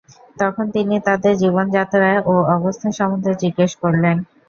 তখন 0.39 0.65
তিনি 0.75 0.95
তাদের 1.07 1.33
জীবনযাত্রা 1.41 2.09
ও 2.25 2.35
অবস্থা 2.55 2.89
সম্বন্ধে 2.97 3.31
জিজ্ঞেস 3.41 3.71
করলেন। 3.81 4.17